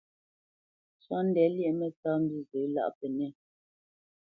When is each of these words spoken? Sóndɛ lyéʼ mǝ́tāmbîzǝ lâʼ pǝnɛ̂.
Sóndɛ 1.05 1.43
lyéʼ 1.55 1.73
mǝ́tāmbîzǝ 1.79 2.59
lâʼ 2.73 2.89
pǝnɛ̂. 2.97 3.29